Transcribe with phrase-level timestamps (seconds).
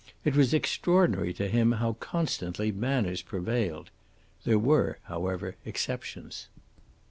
[0.25, 3.91] It was extraordinary to him how constantly manners prevailed.
[4.45, 6.47] There were, however, exceptions.